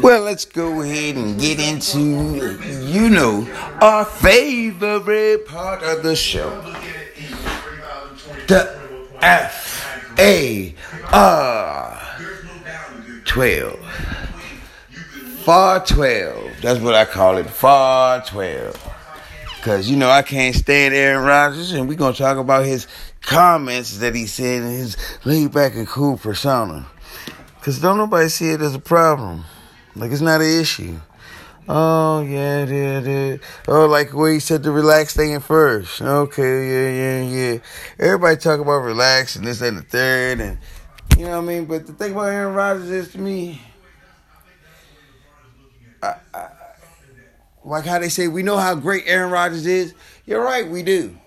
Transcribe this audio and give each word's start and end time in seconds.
Well, 0.00 0.22
let's 0.22 0.44
go 0.44 0.82
ahead 0.82 1.16
and 1.16 1.40
get 1.40 1.58
into, 1.58 1.98
you 2.84 3.10
know, 3.10 3.46
our 3.80 4.04
favorite 4.04 5.46
part 5.46 5.82
of 5.82 6.02
the 6.02 6.14
show. 6.14 6.50
The 8.46 8.78
F 9.20 10.14
A 10.18 10.74
R 11.12 12.00
12. 13.24 13.78
Far 15.44 15.84
12. 15.84 16.60
That's 16.62 16.80
what 16.80 16.94
I 16.94 17.04
call 17.04 17.38
it. 17.38 17.48
Far 17.48 18.22
12. 18.24 18.94
Because, 19.56 19.90
you 19.90 19.96
know, 19.96 20.10
I 20.10 20.22
can't 20.22 20.54
stand 20.54 20.94
Aaron 20.94 21.24
Rodgers, 21.24 21.72
and 21.72 21.88
we're 21.88 21.96
going 21.96 22.12
to 22.12 22.18
talk 22.18 22.38
about 22.38 22.64
his 22.64 22.86
comments 23.22 23.98
that 23.98 24.14
he 24.14 24.26
said 24.26 24.62
in 24.62 24.68
his 24.68 24.96
laid 25.24 25.52
back 25.52 25.74
and 25.74 25.88
cool 25.88 26.16
persona. 26.16 26.86
Because 27.58 27.80
don't 27.80 27.98
nobody 27.98 28.28
see 28.28 28.50
it 28.50 28.62
as 28.62 28.74
a 28.74 28.78
problem. 28.78 29.44
Like, 29.98 30.12
it's 30.12 30.20
not 30.20 30.40
an 30.40 30.60
issue. 30.60 30.98
Oh, 31.68 32.22
yeah, 32.22 32.64
yeah, 32.64 33.00
yeah. 33.00 33.36
Oh, 33.66 33.84
like 33.86 34.14
where 34.14 34.32
he 34.32 34.40
said 34.40 34.62
the 34.62 34.70
relax 34.70 35.14
thing 35.14 35.38
first. 35.40 36.00
Okay, 36.00 36.42
yeah, 36.42 36.90
yeah, 36.90 37.52
yeah. 37.52 37.58
Everybody 37.98 38.36
talk 38.38 38.58
about 38.58 38.78
relaxing, 38.78 39.42
this 39.42 39.60
and 39.60 39.76
the 39.76 39.82
third, 39.82 40.40
and 40.40 40.58
you 41.18 41.26
know 41.26 41.32
what 41.32 41.38
I 41.38 41.40
mean? 41.54 41.66
But 41.66 41.86
the 41.86 41.92
thing 41.92 42.12
about 42.12 42.32
Aaron 42.32 42.54
Rodgers 42.54 42.88
is 42.88 43.12
to 43.12 43.18
me, 43.18 43.60
I, 46.02 46.14
I, 46.32 46.48
like 47.64 47.84
how 47.84 47.98
they 47.98 48.08
say, 48.08 48.28
we 48.28 48.42
know 48.42 48.56
how 48.56 48.74
great 48.74 49.04
Aaron 49.06 49.30
Rodgers 49.30 49.66
is. 49.66 49.92
You're 50.24 50.42
right, 50.42 50.66
we 50.66 50.82
do. 50.82 51.18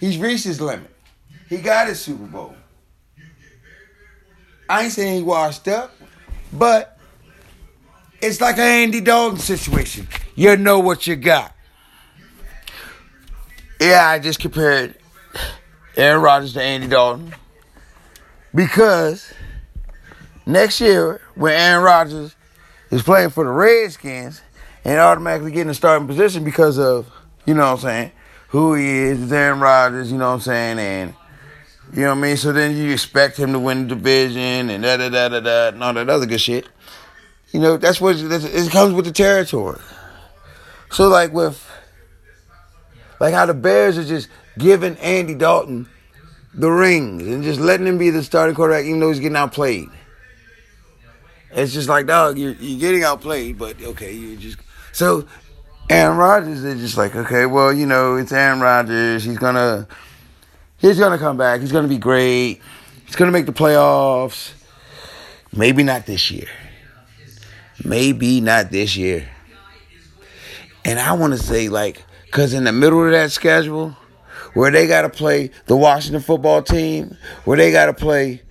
He's 0.00 0.18
reached 0.18 0.44
his 0.44 0.60
limit. 0.60 0.90
He 1.48 1.58
got 1.58 1.88
his 1.88 1.98
Super 1.98 2.26
Bowl. 2.26 2.54
I 4.68 4.84
ain't 4.84 4.92
saying 4.92 5.16
he 5.16 5.22
washed 5.22 5.66
up, 5.68 5.92
but 6.52 6.93
it's 8.24 8.40
like 8.40 8.56
an 8.56 8.62
Andy 8.62 9.00
Dalton 9.00 9.38
situation. 9.38 10.08
You 10.34 10.56
know 10.56 10.78
what 10.78 11.06
you 11.06 11.14
got. 11.14 11.54
Yeah, 13.80 14.08
I 14.08 14.18
just 14.18 14.40
compared 14.40 14.94
Aaron 15.96 16.22
Rodgers 16.22 16.54
to 16.54 16.62
Andy 16.62 16.86
Dalton 16.86 17.34
because 18.54 19.30
next 20.46 20.80
year 20.80 21.20
when 21.34 21.52
Aaron 21.52 21.84
Rodgers 21.84 22.34
is 22.90 23.02
playing 23.02 23.30
for 23.30 23.44
the 23.44 23.50
Redskins 23.50 24.40
and 24.84 24.98
automatically 24.98 25.50
getting 25.50 25.70
a 25.70 25.74
starting 25.74 26.06
position 26.06 26.44
because 26.44 26.78
of, 26.78 27.10
you 27.44 27.52
know 27.52 27.72
what 27.72 27.72
I'm 27.72 27.78
saying, 27.80 28.12
who 28.48 28.74
he 28.74 28.86
is, 28.86 29.22
it's 29.22 29.32
Aaron 29.32 29.60
Rodgers, 29.60 30.10
you 30.10 30.16
know 30.16 30.28
what 30.28 30.34
I'm 30.34 30.40
saying, 30.40 30.78
and 30.78 31.14
you 31.92 32.02
know 32.02 32.10
what 32.10 32.18
I 32.18 32.20
mean? 32.22 32.36
So 32.38 32.52
then 32.52 32.76
you 32.76 32.92
expect 32.92 33.36
him 33.36 33.52
to 33.52 33.58
win 33.58 33.86
the 33.86 33.94
division 33.94 34.70
and 34.70 34.82
da 34.82 34.96
da 34.96 35.10
da 35.10 35.28
da 35.28 35.40
da 35.40 35.68
and 35.68 35.84
all 35.84 35.92
that 35.92 36.08
other 36.08 36.26
good 36.26 36.40
shit. 36.40 36.66
You 37.54 37.60
know, 37.60 37.76
that's 37.76 38.00
what 38.00 38.16
it 38.16 38.72
comes 38.72 38.94
with 38.94 39.04
the 39.04 39.12
territory. 39.12 39.78
So 40.90 41.06
like 41.06 41.32
with 41.32 41.64
like 43.20 43.32
how 43.32 43.46
the 43.46 43.54
Bears 43.54 43.96
are 43.96 44.02
just 44.02 44.28
giving 44.58 44.96
Andy 44.96 45.36
Dalton 45.36 45.88
the 46.52 46.68
rings 46.68 47.22
and 47.22 47.44
just 47.44 47.60
letting 47.60 47.86
him 47.86 47.96
be 47.96 48.10
the 48.10 48.24
starting 48.24 48.56
quarterback 48.56 48.86
even 48.86 48.98
though 48.98 49.08
he's 49.08 49.20
getting 49.20 49.36
outplayed. 49.36 49.88
It's 51.52 51.72
just 51.72 51.88
like, 51.88 52.08
dog, 52.08 52.38
you're, 52.38 52.54
you're 52.54 52.80
getting 52.80 53.04
outplayed, 53.04 53.56
but 53.56 53.80
okay, 53.80 54.12
you 54.12 54.36
just 54.36 54.58
so 54.90 55.24
Aaron 55.88 56.16
Rodgers 56.16 56.64
is 56.64 56.80
just 56.80 56.96
like, 56.96 57.14
okay, 57.14 57.46
well, 57.46 57.72
you 57.72 57.86
know, 57.86 58.16
it's 58.16 58.32
Aaron 58.32 58.58
Rodgers. 58.58 59.22
He's 59.22 59.38
gonna 59.38 59.86
he's 60.78 60.98
gonna 60.98 61.18
come 61.18 61.36
back. 61.36 61.60
He's 61.60 61.70
gonna 61.70 61.86
be 61.86 61.98
great. 61.98 62.60
He's 63.06 63.14
gonna 63.14 63.30
make 63.30 63.46
the 63.46 63.52
playoffs. 63.52 64.54
Maybe 65.52 65.84
not 65.84 66.04
this 66.04 66.32
year. 66.32 66.48
Maybe 67.82 68.40
not 68.40 68.70
this 68.70 68.96
year. 68.96 69.28
And 70.84 70.98
I 70.98 71.12
want 71.12 71.32
to 71.32 71.38
say, 71.38 71.68
like, 71.68 72.04
because 72.26 72.52
in 72.52 72.64
the 72.64 72.72
middle 72.72 73.04
of 73.04 73.10
that 73.12 73.32
schedule, 73.32 73.96
where 74.52 74.70
they 74.70 74.86
got 74.86 75.02
to 75.02 75.08
play 75.08 75.50
the 75.66 75.76
Washington 75.76 76.20
football 76.20 76.62
team, 76.62 77.16
where 77.44 77.56
they 77.56 77.72
got 77.72 77.86
to 77.86 77.94
play 77.94 78.42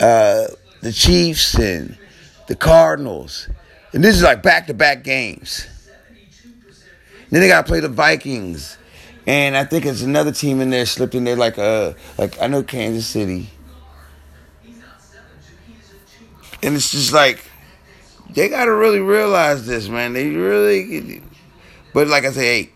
uh, 0.00 0.46
the 0.80 0.92
Chiefs 0.92 1.54
and 1.54 1.96
the 2.48 2.56
Cardinals, 2.56 3.48
and 3.92 4.02
this 4.02 4.16
is 4.16 4.22
like 4.22 4.42
back 4.42 4.66
to 4.66 4.74
back 4.74 5.04
games. 5.04 5.66
Then 7.30 7.40
they 7.40 7.48
got 7.48 7.64
to 7.64 7.68
play 7.68 7.80
the 7.80 7.88
Vikings, 7.88 8.76
and 9.26 9.56
I 9.56 9.64
think 9.64 9.86
it's 9.86 10.02
another 10.02 10.32
team 10.32 10.60
in 10.60 10.70
there 10.70 10.84
slipped 10.84 11.14
in 11.14 11.24
there, 11.24 11.36
like 11.36 11.58
uh, 11.58 11.94
like 12.18 12.40
I 12.42 12.46
know 12.46 12.62
Kansas 12.62 13.06
City, 13.06 13.48
and 16.62 16.74
it's 16.74 16.90
just 16.90 17.12
like 17.12 17.42
they 18.34 18.48
got 18.48 18.66
to 18.66 18.74
really 18.74 19.00
realize 19.00 19.66
this, 19.66 19.88
man. 19.88 20.12
They 20.12 20.28
really, 20.30 21.22
but 21.92 22.08
like 22.08 22.24
I 22.24 22.32
say, 22.32 22.64
hey, 22.64 22.70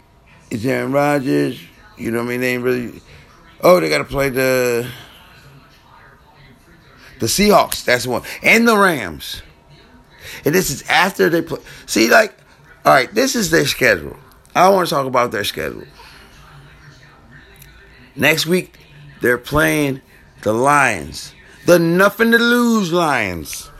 it's 0.50 0.65
Aaron 0.65 0.93
Rodgers. 0.93 1.61
You 1.97 2.11
know 2.11 2.19
what 2.19 2.27
I 2.27 2.31
mean? 2.31 2.41
They 2.41 2.55
ain't 2.55 2.65
really. 2.65 3.00
Oh, 3.62 3.81
they 3.81 3.89
got 3.89 3.99
to 3.99 4.05
play 4.05 4.28
the 4.28 4.89
the 7.21 7.27
Seahawks. 7.27 7.84
That's 7.84 8.05
the 8.05 8.11
one, 8.11 8.22
and 8.43 8.69
the 8.69 8.77
Rams. 8.77 9.43
And 10.44 10.55
this 10.55 10.71
is 10.71 10.83
after 10.89 11.28
they 11.28 11.43
play. 11.43 11.61
See, 11.87 12.11
like, 12.11 12.37
all 12.84 12.93
right, 12.93 13.12
this 13.12 13.34
is 13.34 13.50
their 13.50 13.67
schedule. 13.67 14.17
I 14.55 14.69
want 14.69 14.88
to 14.88 14.94
talk 14.94 15.06
about 15.06 15.33
their 15.33 15.44
schedule. 15.44 15.84
Next 18.15 18.47
week, 18.47 18.78
they're 19.21 19.38
playing 19.38 20.00
the 20.43 20.53
Lions, 20.53 21.34
the 21.67 21.78
nothing 21.78 22.31
to 22.33 22.38
lose 22.38 22.93
Lions. 22.93 23.71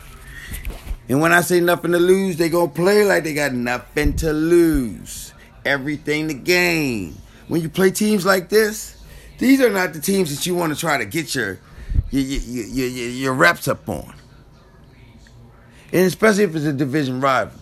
And 1.09 1.21
when 1.21 1.33
I 1.33 1.41
say 1.41 1.61
nothing 1.61 1.93
to 1.93 1.99
lose, 1.99 2.37
they 2.37 2.49
gonna 2.49 2.69
play 2.69 3.05
like 3.05 3.25
they 3.25 3.35
got 3.35 3.53
nothing 3.53 4.15
to 4.17 4.33
lose, 4.33 5.33
everything 5.65 6.29
to 6.29 6.35
gain. 6.35 7.17
When 7.49 7.61
you 7.61 7.69
play 7.69 7.91
teams 7.91 8.27
like 8.27 8.49
this, 8.49 9.01
these 9.39 9.61
are 9.61 9.71
not 9.71 9.93
the 9.93 10.01
teams 10.01 10.35
that 10.35 10.47
you 10.47 10.55
want 10.55 10.75
to 10.75 10.79
try 10.79 10.99
to 10.99 11.05
get 11.05 11.35
your 11.35 11.59
your, 12.11 12.23
your, 12.23 12.65
your, 12.65 12.89
your, 12.89 13.09
your 13.09 13.35
reps 13.35 13.69
up 13.69 13.89
on. 13.89 14.15
And 15.93 16.07
especially 16.07 16.45
if 16.45 16.55
it's 16.57 16.65
a 16.65 16.73
division 16.73 17.21
rival. 17.21 17.59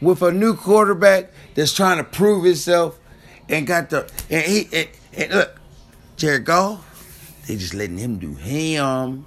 With 0.00 0.22
a 0.22 0.30
new 0.30 0.54
quarterback 0.54 1.32
that's 1.54 1.72
trying 1.72 1.98
to 1.98 2.04
prove 2.04 2.44
himself 2.44 2.98
and 3.48 3.66
got 3.66 3.90
the 3.90 4.10
and 4.30 4.44
he 4.44 4.68
and, 4.72 4.88
and 5.14 5.32
look, 5.32 5.60
Jared 6.16 6.44
Goff, 6.44 7.42
they 7.46 7.56
just 7.56 7.74
letting 7.74 7.98
him 7.98 8.18
do 8.18 8.34
him. 8.34 9.26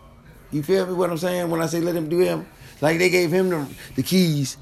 You 0.52 0.64
feel 0.64 0.86
me 0.86 0.94
what 0.94 1.10
I'm 1.10 1.18
saying 1.18 1.50
when 1.50 1.62
I 1.62 1.66
say 1.66 1.82
let 1.82 1.96
him 1.96 2.10
do 2.10 2.20
him? 2.20 2.48
Like 2.82 2.98
they 2.98 3.10
gave 3.10 3.32
him 3.32 3.50
the, 3.50 3.68
the 3.96 4.04
keys 4.04 4.58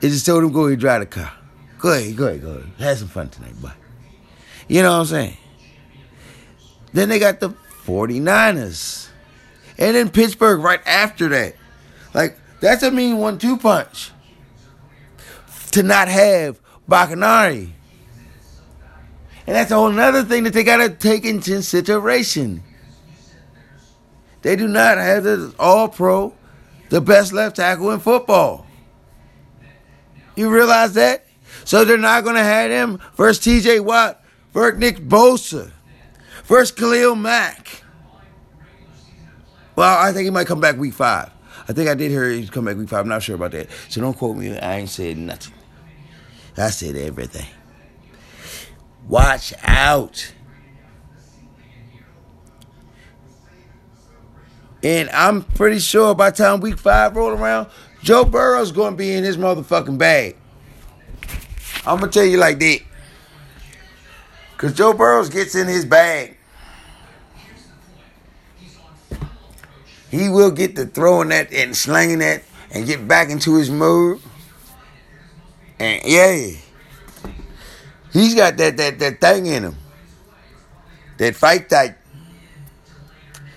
and 0.00 0.10
just 0.10 0.26
told 0.26 0.44
him 0.44 0.52
go 0.52 0.66
ahead 0.66 0.78
drive 0.78 1.00
the 1.00 1.06
car. 1.06 1.32
Go 1.78 1.92
ahead, 1.92 2.16
go 2.16 2.26
ahead, 2.28 2.42
go 2.42 2.50
ahead. 2.50 2.70
Have 2.78 2.98
some 2.98 3.08
fun 3.08 3.28
tonight, 3.28 3.60
boy. 3.60 3.72
You 4.68 4.82
know 4.82 4.92
what 4.92 5.00
I'm 5.00 5.06
saying? 5.06 5.36
Then 6.92 7.08
they 7.08 7.18
got 7.18 7.40
the 7.40 7.50
49ers. 7.84 9.08
And 9.78 9.96
then 9.96 10.10
Pittsburgh 10.10 10.60
right 10.60 10.80
after 10.86 11.28
that. 11.30 11.56
Like, 12.14 12.38
that's 12.60 12.82
a 12.82 12.90
mean 12.90 13.18
one 13.18 13.38
two 13.38 13.58
punch. 13.58 14.12
To 15.72 15.82
not 15.82 16.08
have 16.08 16.60
Bakhtiari. 16.88 17.74
And 19.46 19.56
that's 19.56 19.70
a 19.70 19.74
whole 19.74 19.98
other 19.98 20.22
thing 20.22 20.44
that 20.44 20.52
they 20.52 20.64
got 20.64 20.78
to 20.78 20.88
take 20.88 21.24
into 21.24 21.52
consideration. 21.52 22.62
They 24.42 24.56
do 24.56 24.68
not 24.68 24.98
have 24.98 25.24
the 25.24 25.54
all 25.58 25.88
pro, 25.88 26.32
the 26.94 27.00
best 27.00 27.32
left 27.32 27.56
tackle 27.56 27.90
in 27.90 27.98
football. 27.98 28.64
You 30.36 30.48
realize 30.48 30.94
that? 30.94 31.26
So 31.64 31.84
they're 31.84 31.98
not 31.98 32.22
going 32.22 32.36
to 32.36 32.42
have 32.44 32.70
him 32.70 33.00
versus 33.16 33.44
TJ 33.44 33.84
Watt, 33.84 34.22
versus 34.52 34.78
Nick 34.78 34.98
Bosa, 34.98 35.72
versus 36.44 36.70
Khalil 36.70 37.16
Mack. 37.16 37.82
Well, 39.74 39.98
I 39.98 40.12
think 40.12 40.26
he 40.26 40.30
might 40.30 40.46
come 40.46 40.60
back 40.60 40.76
week 40.76 40.94
five. 40.94 41.32
I 41.68 41.72
think 41.72 41.88
I 41.88 41.94
did 41.94 42.12
hear 42.12 42.30
he's 42.30 42.48
come 42.48 42.66
back 42.66 42.76
week 42.76 42.88
five. 42.88 43.00
I'm 43.00 43.08
not 43.08 43.24
sure 43.24 43.34
about 43.34 43.50
that. 43.50 43.70
So 43.88 44.00
don't 44.00 44.16
quote 44.16 44.36
me. 44.36 44.56
I 44.56 44.76
ain't 44.76 44.88
said 44.88 45.18
nothing. 45.18 45.52
I 46.56 46.70
said 46.70 46.94
everything. 46.94 47.48
Watch 49.08 49.52
out. 49.64 50.32
And 54.84 55.08
I'm 55.10 55.42
pretty 55.42 55.78
sure 55.78 56.14
by 56.14 56.30
time 56.30 56.60
week 56.60 56.78
five 56.78 57.16
roll 57.16 57.30
around, 57.30 57.68
Joe 58.02 58.24
Burrow's 58.26 58.70
to 58.92 58.96
be 58.98 59.12
in 59.14 59.24
his 59.24 59.38
motherfucking 59.38 59.96
bag. 59.96 60.36
I'm 61.86 61.98
to 62.12 62.18
tell 62.18 62.28
you 62.28 62.36
like 62.36 62.58
that. 62.58 62.80
Because 64.52 64.74
Joe 64.74 64.92
Burrows 64.92 65.30
gets 65.30 65.54
in 65.54 65.66
his 65.66 65.86
bag. 65.86 66.36
He 70.10 70.28
will 70.28 70.50
get 70.50 70.76
to 70.76 70.84
throwing 70.84 71.30
that 71.30 71.52
and 71.52 71.76
slanging 71.76 72.18
that 72.18 72.44
and 72.70 72.86
get 72.86 73.08
back 73.08 73.30
into 73.30 73.56
his 73.56 73.70
mode. 73.70 74.20
And 75.78 76.02
yeah, 76.04 76.50
he's 78.12 78.34
got 78.34 78.56
that 78.58 78.76
that 78.76 78.98
that 78.98 79.20
thing 79.20 79.46
in 79.46 79.64
him. 79.64 79.76
That 81.18 81.34
fight 81.34 81.68
type. 81.68 81.98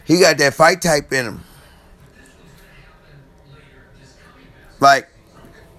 He 0.07 0.19
got 0.19 0.37
that 0.37 0.53
fight 0.53 0.81
type 0.81 1.11
in 1.11 1.25
him. 1.25 1.43
Like 4.79 5.09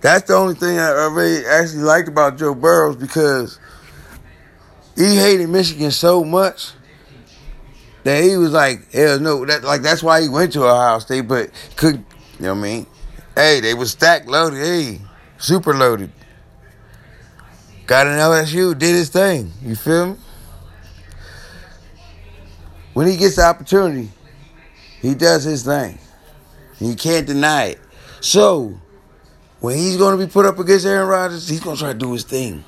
That's 0.01 0.29
the 0.29 0.35
only 0.35 0.55
thing 0.55 0.79
I 0.79 1.07
really 1.07 1.45
actually 1.47 1.83
liked 1.83 2.09
about 2.09 2.39
Joe 2.39 2.55
Burrows 2.55 2.97
because 2.97 3.59
he 4.95 5.17
hated 5.17 5.49
Michigan 5.49 5.91
so 5.91 6.25
much 6.25 6.73
that 8.05 8.23
he 8.23 8.37
was 8.37 8.53
like, 8.53 8.93
hell 8.93 9.19
no, 9.19 9.45
that 9.45 9.65
like 9.65 9.83
that's 9.83 10.03
why 10.03 10.21
he 10.23 10.29
went 10.29 10.53
to 10.53 10.65
Ohio 10.65 10.99
State, 11.01 11.23
but 11.23 11.51
could 11.77 11.97
you 12.39 12.45
know 12.45 12.55
what 12.55 12.61
I 12.61 12.63
mean? 12.63 12.87
Hey, 13.35 13.61
they 13.61 13.75
was 13.75 13.91
stacked 13.93 14.29
loaded, 14.29 14.59
hey, 14.59 15.01
super 15.39 15.75
loaded. 15.75 16.13
Got 17.87 18.07
an 18.07 18.19
LSU, 18.19 18.77
did 18.79 18.95
his 18.95 19.09
thing. 19.09 19.53
You 19.63 19.75
feel 19.75 20.09
me? 20.09 20.17
When 22.93 23.07
he 23.07 23.17
gets 23.17 23.37
the 23.37 23.43
opportunity, 23.43 24.11
he 25.00 25.15
does 25.15 25.45
his 25.45 25.65
thing. 25.65 25.99
You 26.81 26.95
can't 26.95 27.27
deny 27.27 27.67
it. 27.67 27.81
So, 28.21 28.79
when 29.61 29.77
he's 29.77 29.97
going 29.97 30.19
to 30.19 30.25
be 30.25 30.31
put 30.31 30.47
up 30.47 30.59
against 30.59 30.87
Aaron 30.87 31.09
Rodgers, 31.09 31.49
he's 31.49 31.61
going 31.61 31.77
to 31.77 31.83
try 31.83 31.93
to 31.93 31.99
do 31.99 32.12
his 32.12 32.25
thing. 32.25 32.65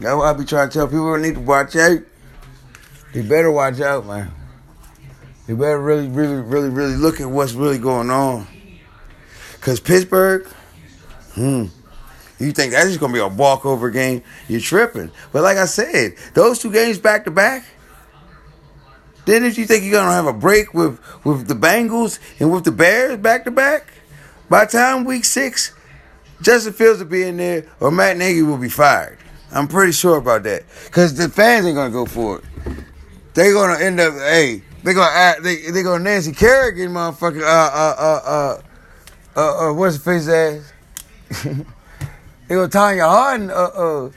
That's 0.00 0.16
why 0.16 0.30
I 0.30 0.32
be 0.32 0.44
trying 0.44 0.68
to 0.68 0.74
tell 0.74 0.86
people 0.86 1.16
need 1.16 1.34
to 1.34 1.40
watch 1.40 1.74
out. 1.74 1.98
They 3.12 3.22
better 3.22 3.50
watch 3.50 3.80
out, 3.80 4.06
man. 4.06 4.30
They 5.46 5.54
better 5.54 5.80
really, 5.80 6.08
really, 6.08 6.40
really, 6.42 6.68
really 6.68 6.94
look 6.94 7.20
at 7.20 7.28
what's 7.28 7.54
really 7.54 7.78
going 7.78 8.10
on. 8.10 8.46
Because 9.54 9.80
Pittsburgh, 9.80 10.46
hmm, 11.34 11.64
you 12.38 12.52
think 12.52 12.72
that's 12.72 12.86
just 12.86 13.00
going 13.00 13.12
to 13.12 13.16
be 13.16 13.22
a 13.22 13.28
walkover 13.28 13.90
game? 13.90 14.22
You're 14.48 14.60
tripping. 14.60 15.10
But 15.32 15.42
like 15.42 15.56
I 15.56 15.66
said, 15.66 16.14
those 16.34 16.58
two 16.58 16.72
games 16.72 16.98
back 16.98 17.24
to 17.24 17.30
back, 17.30 17.64
then 19.28 19.44
if 19.44 19.58
you 19.58 19.66
think 19.66 19.84
you're 19.84 19.92
gonna 19.92 20.12
have 20.12 20.26
a 20.26 20.32
break 20.32 20.72
with 20.72 20.98
with 21.22 21.48
the 21.48 21.54
Bengals 21.54 22.18
and 22.40 22.50
with 22.50 22.64
the 22.64 22.72
Bears 22.72 23.18
back 23.18 23.44
to 23.44 23.50
back, 23.50 23.92
by 24.48 24.64
the 24.64 24.70
time 24.70 25.04
week 25.04 25.26
six, 25.26 25.74
Justin 26.40 26.72
Fields 26.72 27.00
will 27.00 27.10
be 27.10 27.24
in 27.24 27.36
there 27.36 27.66
or 27.78 27.90
Matt 27.90 28.16
Nagy 28.16 28.40
will 28.40 28.56
be 28.56 28.70
fired. 28.70 29.18
I'm 29.52 29.68
pretty 29.68 29.92
sure 29.92 30.16
about 30.16 30.44
that 30.44 30.62
because 30.86 31.14
the 31.14 31.28
fans 31.28 31.66
ain't 31.66 31.76
gonna 31.76 31.90
go 31.90 32.06
for 32.06 32.38
it. 32.38 32.44
They're 33.34 33.52
gonna 33.52 33.78
end 33.78 34.00
up, 34.00 34.14
hey, 34.14 34.62
they 34.82 34.94
gonna 34.94 35.42
they 35.42 35.70
they 35.72 35.82
gonna 35.82 36.02
Nancy 36.02 36.32
Kerrigan, 36.32 36.92
motherfucker. 36.92 37.42
Uh 37.42 37.46
uh 37.46 37.94
uh 37.98 38.20
uh 38.24 38.62
uh, 39.36 39.68
uh 39.70 39.74
what's 39.74 39.98
the 39.98 40.04
face 40.04 40.26
ass? 40.26 41.66
they 42.48 42.54
gonna 42.54 42.68
Tonya 42.68 43.08
Harding. 43.08 43.50
Uh 43.50 43.54
uh, 43.54 44.10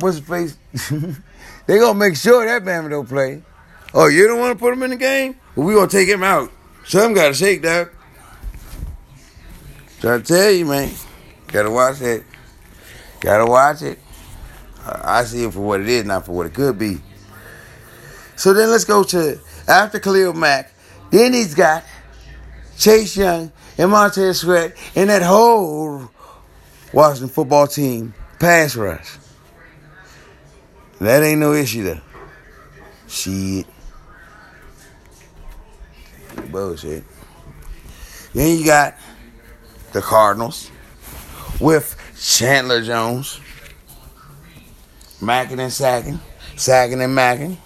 what's 0.00 0.20
the 0.20 0.26
face? 0.26 0.56
they 1.66 1.78
gonna 1.78 1.98
make 1.98 2.16
sure 2.16 2.44
that 2.46 2.64
man 2.64 2.90
don't 2.90 3.08
play. 3.08 3.42
Oh, 3.92 4.06
you 4.06 4.26
don't 4.26 4.38
want 4.38 4.56
to 4.56 4.58
put 4.58 4.72
him 4.72 4.82
in 4.82 4.90
the 4.90 4.96
game? 4.96 5.36
Well, 5.54 5.66
we 5.66 5.74
gonna 5.74 5.88
take 5.88 6.08
him 6.08 6.22
out. 6.22 6.50
Some 6.84 7.12
gotta 7.12 7.34
shake 7.34 7.62
that. 7.62 7.90
Try 10.00 10.18
to 10.18 10.24
tell 10.24 10.50
you, 10.50 10.64
man. 10.64 10.90
Gotta 11.48 11.70
watch 11.70 12.00
it. 12.00 12.24
Gotta 13.20 13.44
watch 13.44 13.82
it. 13.82 13.98
I 14.86 15.24
see 15.24 15.44
it 15.44 15.52
for 15.52 15.60
what 15.60 15.80
it 15.80 15.88
is, 15.88 16.04
not 16.04 16.24
for 16.24 16.32
what 16.32 16.46
it 16.46 16.54
could 16.54 16.78
be. 16.78 16.98
So 18.36 18.54
then 18.54 18.70
let's 18.70 18.84
go 18.84 19.04
to 19.04 19.38
after 19.68 19.98
Khalil 19.98 20.32
Mack. 20.32 20.72
Then 21.10 21.34
he's 21.34 21.54
got 21.54 21.84
Chase 22.78 23.16
Young 23.16 23.52
and 23.76 23.90
Montez 23.90 24.40
Sweat 24.40 24.76
and 24.94 25.10
that 25.10 25.22
whole 25.22 26.10
Washington 26.92 27.28
football 27.28 27.66
team 27.66 28.14
pass 28.38 28.76
rush. 28.76 29.16
That 31.00 31.22
ain't 31.22 31.40
no 31.40 31.52
issue 31.52 31.84
though. 31.84 32.00
Shit 33.08 33.66
bullshit. 36.50 37.04
Then 38.34 38.58
you 38.58 38.64
got 38.64 38.94
the 39.92 40.00
Cardinals 40.00 40.70
with 41.60 41.96
Chandler 42.20 42.82
Jones, 42.82 43.40
macking 45.20 45.60
and 45.60 45.72
sacking, 45.72 46.20
sacking 46.56 47.00
and 47.00 47.16
macking, 47.16 47.56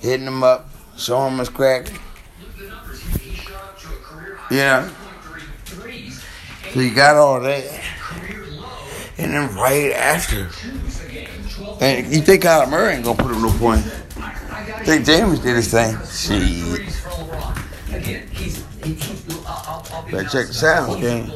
hitting 0.00 0.26
them 0.26 0.42
up, 0.42 0.68
showing 0.96 1.30
them 1.30 1.38
his 1.38 1.48
crack. 1.48 1.90
Yeah. 4.50 4.88
So 6.72 6.80
you 6.80 6.94
got 6.94 7.16
all 7.16 7.40
that. 7.40 7.89
And 9.20 9.34
then 9.34 9.54
right 9.54 9.92
after, 9.92 10.48
and 11.80 12.06
you 12.10 12.22
think 12.22 12.42
Kyler 12.42 12.70
Murray 12.70 12.94
ain't 12.94 13.04
gonna 13.04 13.22
put 13.22 13.30
up 13.32 13.40
no 13.42 13.50
point. 13.58 13.84
Think 14.84 15.04
James 15.04 15.40
did 15.40 15.56
his 15.56 15.70
thing. 15.70 15.94
Shit. 16.06 16.80
Better 20.10 20.28
check 20.28 20.46
the 20.46 20.54
sound, 20.54 21.00
game. 21.02 21.30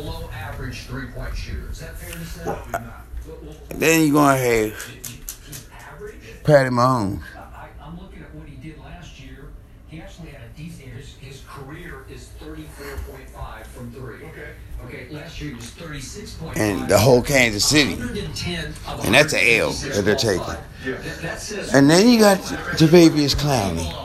Then 3.68 4.06
you're 4.06 4.14
to 4.38 4.42
have 4.42 4.88
Patty 6.42 6.70
Mahomes. 6.70 7.22
And 16.56 16.88
the 16.88 16.98
whole 16.98 17.22
Kansas 17.22 17.64
City. 17.64 17.94
And 17.94 19.14
that's 19.14 19.32
an 19.32 19.40
L 19.42 19.70
that 19.70 20.02
they're 20.04 20.14
taking. 20.14 20.54
And 21.72 21.90
then 21.90 22.08
you 22.08 22.18
got 22.18 22.38
Jadeveon 22.38 23.34
Clowney. 23.36 24.04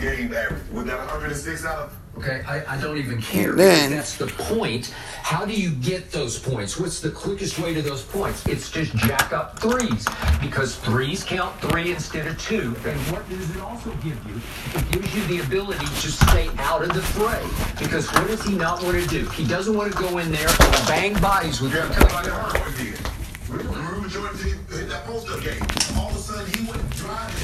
game 0.00 0.32
average? 0.32 0.62
Would 0.72 0.86
that 0.86 0.98
106 0.98 1.64
out 1.64 1.92
Okay, 2.18 2.42
I, 2.48 2.74
I, 2.74 2.80
don't 2.80 2.98
even 2.98 3.22
care. 3.22 3.52
Then, 3.52 3.92
that's 3.92 4.16
the 4.16 4.26
point. 4.26 4.92
How 5.22 5.44
do 5.44 5.52
you 5.52 5.70
get 5.70 6.10
those 6.10 6.36
points? 6.36 6.76
What's 6.76 6.98
the 6.98 7.10
quickest 7.10 7.60
way 7.60 7.72
to 7.74 7.80
those 7.80 8.02
points? 8.02 8.44
It's 8.46 8.72
just 8.72 8.92
jack 8.96 9.32
up 9.32 9.60
threes 9.60 10.04
because 10.40 10.74
threes 10.74 11.22
count 11.22 11.54
three 11.60 11.92
instead 11.92 12.26
of 12.26 12.36
two. 12.42 12.74
And 12.84 12.98
what 13.12 13.28
does 13.28 13.54
it 13.54 13.62
also 13.62 13.92
give 14.02 14.18
you? 14.26 14.40
It 14.74 14.90
gives 14.90 15.14
you 15.14 15.22
the 15.38 15.44
ability 15.46 15.86
to 15.86 16.10
stay 16.10 16.50
out 16.58 16.82
of 16.82 16.92
the 16.92 17.02
fray. 17.02 17.40
Because 17.78 18.08
what 18.12 18.26
does 18.26 18.42
he 18.42 18.56
not 18.56 18.82
want 18.82 19.00
to 19.00 19.06
do? 19.06 19.24
He 19.30 19.46
doesn't 19.46 19.76
want 19.76 19.92
to 19.92 19.98
go 19.98 20.18
in 20.18 20.32
there 20.32 20.48
and 20.48 20.86
bang 20.88 21.20
bodies 21.20 21.60
with 21.60 21.72
yeah, 21.72 21.86
your 21.86 22.26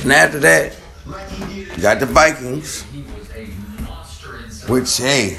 And 0.03 0.13
after 0.13 0.41
that, 0.41 0.75
Got 1.81 2.01
the 2.01 2.07
Vikings, 2.07 2.85
which 4.69 4.97
hey, 4.97 5.39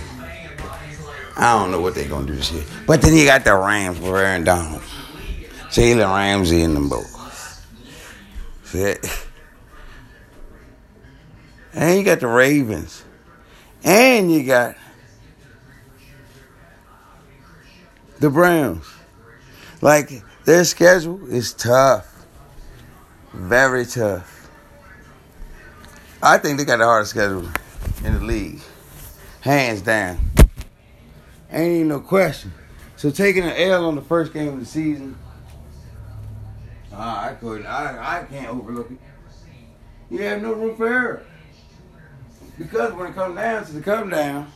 I 1.38 1.58
don't 1.58 1.72
know 1.72 1.82
what 1.82 1.96
they're 1.96 2.08
gonna 2.08 2.28
do 2.28 2.36
this 2.36 2.52
year. 2.52 2.64
But 2.88 3.02
then 3.02 3.14
you 3.16 3.26
got 3.26 3.44
the 3.44 3.56
Rams 3.56 4.00
with 4.00 4.12
Aaron 4.12 4.44
Donald, 4.44 4.82
Jalen 5.70 6.14
Ramsey 6.14 6.62
in 6.62 6.74
them 6.74 6.90
both. 6.90 7.14
And 11.74 11.98
you 11.98 12.04
got 12.06 12.20
the 12.20 12.28
Ravens, 12.28 13.04
and 13.84 14.32
you 14.32 14.44
got 14.46 14.76
the 18.20 18.30
Browns. 18.30 18.86
Like 19.82 20.24
their 20.46 20.64
schedule 20.64 21.20
is 21.30 21.54
tough, 21.54 22.26
very 23.34 23.86
tough. 23.86 24.50
I 26.24 26.38
think 26.38 26.58
they 26.58 26.66
got 26.66 26.78
the 26.78 26.86
hardest 26.86 27.12
schedule 27.12 27.48
in 28.04 28.14
the 28.14 28.22
league, 28.22 28.62
hands 29.46 29.82
down. 29.82 30.18
Ain't 31.52 31.76
even 31.76 31.88
no 31.88 32.00
question. 32.00 32.52
So 32.98 33.12
taking 33.12 33.44
an 33.44 33.56
L 33.56 33.86
on 33.86 33.96
the 33.96 34.02
first 34.02 34.34
game 34.34 34.50
of 34.50 34.60
the 34.60 34.66
season, 34.66 35.16
uh, 36.92 36.98
I 36.98 37.36
couldn't. 37.40 37.68
I 37.68 38.22
I 38.22 38.24
can't 38.24 38.50
overlook 38.50 38.90
it. 38.90 38.98
You 40.10 40.22
have 40.24 40.42
no 40.42 40.54
room 40.54 40.76
for 40.76 40.88
error 40.88 41.26
because 42.58 42.94
when 42.94 43.08
it 43.08 43.16
comes 43.16 43.36
down 43.36 43.66
to 43.66 43.72
the 43.74 43.82
come 43.82 44.10
down, 44.10 44.52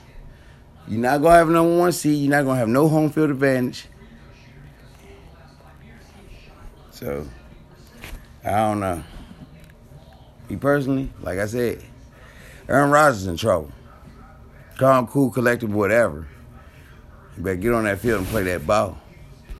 you're 0.87 0.99
not 0.99 1.21
gonna 1.21 1.35
have 1.35 1.49
number 1.49 1.77
one 1.77 1.91
seed. 1.91 2.23
You're 2.23 2.31
not 2.31 2.45
gonna 2.45 2.59
have 2.59 2.67
no 2.67 2.87
home 2.87 3.11
field 3.11 3.29
advantage. 3.29 3.85
So 6.91 7.27
I 8.43 8.51
don't 8.51 8.79
know. 8.79 9.03
Me 10.49 10.55
personally, 10.55 11.11
like 11.21 11.37
I 11.37 11.45
said, 11.45 11.83
Aaron 12.67 12.89
Rodgers 12.89 13.21
is 13.21 13.27
in 13.27 13.37
trouble. 13.37 13.71
Calm, 14.79 15.07
cool, 15.07 15.29
collective, 15.29 15.73
whatever. 15.73 16.25
You 17.35 17.43
better 17.43 17.57
get 17.57 17.73
on 17.73 17.83
that 17.83 17.99
field 17.99 18.19
and 18.21 18.27
play 18.29 18.43
that 18.43 18.65
ball. 18.65 18.97